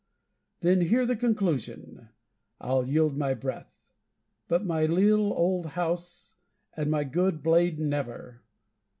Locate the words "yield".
2.87-3.15